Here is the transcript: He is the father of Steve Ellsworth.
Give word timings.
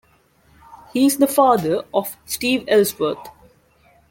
He 0.93 1.05
is 1.05 1.19
the 1.19 1.27
father 1.27 1.83
of 1.93 2.17
Steve 2.25 2.63
Ellsworth. 2.67 3.27